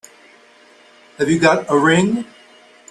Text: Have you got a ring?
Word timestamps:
Have 1.19 1.29
you 1.29 1.37
got 1.37 1.69
a 1.69 1.77
ring? 1.77 2.25